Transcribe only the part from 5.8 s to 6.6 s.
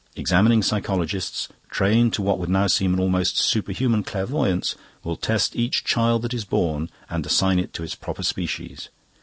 child that is